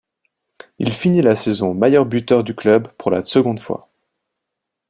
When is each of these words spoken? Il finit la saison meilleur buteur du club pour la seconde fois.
Il 0.79 0.93
finit 0.93 1.21
la 1.21 1.35
saison 1.35 1.75
meilleur 1.75 2.07
buteur 2.07 2.43
du 2.43 2.55
club 2.55 2.87
pour 2.97 3.11
la 3.11 3.21
seconde 3.21 3.59
fois. 3.59 3.91